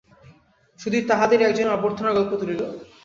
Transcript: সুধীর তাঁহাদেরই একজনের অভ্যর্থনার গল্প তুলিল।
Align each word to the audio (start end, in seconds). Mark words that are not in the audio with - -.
সুধীর 0.79 1.03
তাঁহাদেরই 1.09 1.45
একজনের 1.45 1.75
অভ্যর্থনার 1.75 2.15
গল্প 2.17 2.31
তুলিল। 2.39 2.61